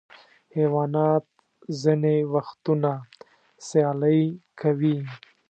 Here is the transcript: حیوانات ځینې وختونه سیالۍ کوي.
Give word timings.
حیوانات 0.55 1.25
ځینې 1.81 2.15
وختونه 2.33 2.91
سیالۍ 3.67 4.21
کوي. 4.59 4.97